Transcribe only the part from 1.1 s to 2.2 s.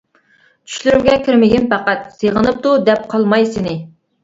كىرمىگىن پەقەت،